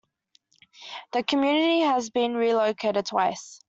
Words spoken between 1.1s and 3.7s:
The community has been relocated twice.